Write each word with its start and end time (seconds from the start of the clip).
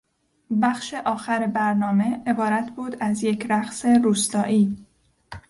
بخش 0.61 0.93
آخر 0.93 1.47
برنامه 1.47 2.23
عبارت 2.27 2.71
بود 2.75 2.97
از 2.99 3.23
یک 3.23 3.47
رقص 3.49 3.85
روستایی. 3.85 4.77